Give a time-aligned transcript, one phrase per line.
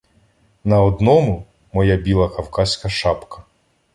[0.63, 3.43] На одному— моя біла кавказька шапка.